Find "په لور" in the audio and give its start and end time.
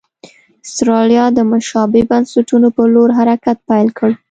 2.75-3.09